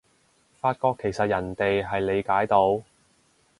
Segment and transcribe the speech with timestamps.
[0.59, 2.81] 發覺其實人哋係理解到